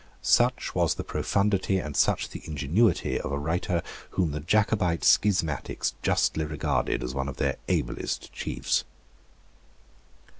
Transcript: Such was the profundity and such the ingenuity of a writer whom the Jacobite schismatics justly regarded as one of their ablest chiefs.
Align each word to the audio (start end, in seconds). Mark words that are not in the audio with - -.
Such 0.23 0.73
was 0.73 0.95
the 0.95 1.03
profundity 1.03 1.77
and 1.77 1.95
such 1.95 2.29
the 2.29 2.41
ingenuity 2.47 3.19
of 3.21 3.31
a 3.31 3.37
writer 3.37 3.83
whom 4.09 4.31
the 4.31 4.39
Jacobite 4.39 5.03
schismatics 5.03 5.93
justly 6.01 6.43
regarded 6.45 7.03
as 7.03 7.13
one 7.13 7.29
of 7.29 7.37
their 7.37 7.57
ablest 7.67 8.33
chiefs. 8.33 8.83